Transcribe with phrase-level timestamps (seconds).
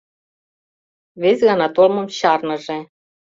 [1.21, 2.77] Вес гана толмым чарныже.